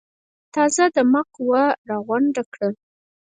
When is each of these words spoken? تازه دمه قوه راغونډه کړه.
تازه 0.53 0.85
دمه 0.95 1.21
قوه 1.35 1.63
راغونډه 1.89 2.43
کړه. 2.53 2.69